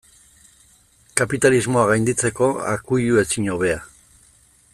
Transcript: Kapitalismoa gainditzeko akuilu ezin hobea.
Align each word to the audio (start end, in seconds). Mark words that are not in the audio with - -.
Kapitalismoa 1.21 1.83
gainditzeko 1.91 2.49
akuilu 2.73 3.23
ezin 3.27 3.53
hobea. 3.57 3.87